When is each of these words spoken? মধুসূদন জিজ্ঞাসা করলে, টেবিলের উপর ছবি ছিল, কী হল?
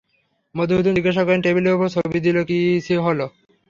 মধুসূদন 0.55 0.93
জিজ্ঞাসা 0.97 1.23
করলে, 1.23 1.43
টেবিলের 1.43 1.75
উপর 1.75 1.87
ছবি 1.95 2.19
ছিল, 2.25 2.37
কী 2.49 2.57
হল? 3.05 3.19